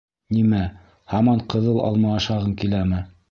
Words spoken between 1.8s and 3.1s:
алма ашағың киләме?